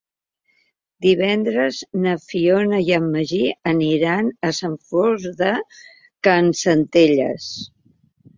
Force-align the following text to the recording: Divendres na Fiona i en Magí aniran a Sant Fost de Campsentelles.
Divendres 1.05 1.81
na 2.05 2.13
Fiona 2.23 2.79
i 2.87 2.95
en 2.97 3.05
Magí 3.17 3.41
aniran 3.73 4.33
a 4.49 4.51
Sant 4.61 4.75
Fost 4.95 5.29
de 5.43 5.51
Campsentelles. 6.31 7.53